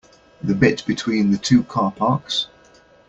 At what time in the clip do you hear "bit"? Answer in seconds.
0.55-0.83